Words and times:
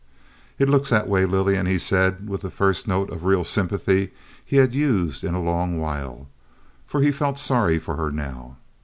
"It 0.57 0.67
looks 0.67 0.89
that 0.89 1.07
way, 1.07 1.25
Lillian," 1.27 1.67
he 1.67 1.77
said, 1.77 2.27
with 2.27 2.41
the 2.41 2.49
first 2.49 2.87
note 2.87 3.11
of 3.11 3.23
real 3.23 3.43
sympathy 3.43 4.09
he 4.43 4.55
had 4.55 4.73
used 4.73 5.23
in 5.23 5.35
a 5.35 5.39
long 5.39 5.77
while, 5.79 6.27
for 6.87 7.01
he 7.03 7.11
felt 7.11 7.37
sorry 7.37 7.77
for 7.77 7.97
her 7.97 8.09
now. 8.11 8.57